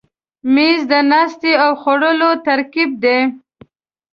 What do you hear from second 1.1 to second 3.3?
ناستې او خوړلو ترکیب دی.